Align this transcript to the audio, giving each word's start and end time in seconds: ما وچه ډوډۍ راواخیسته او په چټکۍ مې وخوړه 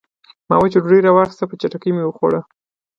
ما 0.49 0.55
وچه 0.59 0.79
ډوډۍ 0.83 0.99
راواخیسته 1.03 1.41
او 1.43 1.49
په 1.51 1.55
چټکۍ 1.61 1.91
مې 1.93 2.03
وخوړه 2.05 2.41